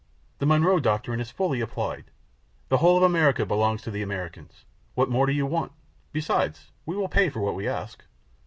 [0.39, 2.05] The Monroe doctrine is fully applied;
[2.69, 4.65] the whole of America belongs to the Americans.
[4.95, 5.73] What more do you want?
[6.11, 8.03] Besides, we will pay for what we ask."